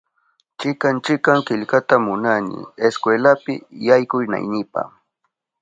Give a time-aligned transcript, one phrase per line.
[0.59, 2.57] Chikan chikan killkata munani
[2.87, 3.53] iskwelapi
[3.87, 4.81] yaykunaynipa